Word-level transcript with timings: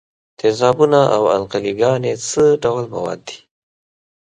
تیزابونه 0.39 1.01
او 1.15 1.23
القلې 1.37 1.73
ګانې 1.79 2.13
څه 2.29 2.43
ډول 2.63 2.85
مواد 2.93 3.19
دي؟ 3.27 3.37